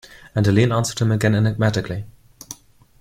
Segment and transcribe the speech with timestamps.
[0.33, 2.05] And Helene answered him again enigmatically.